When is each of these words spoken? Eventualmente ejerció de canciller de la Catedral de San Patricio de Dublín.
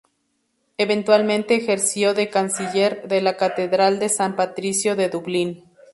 Eventualmente 0.79 1.53
ejerció 1.53 2.15
de 2.15 2.31
canciller 2.31 3.07
de 3.07 3.21
la 3.21 3.37
Catedral 3.37 3.99
de 3.99 4.09
San 4.09 4.35
Patricio 4.35 4.95
de 4.95 5.09
Dublín. 5.09 5.63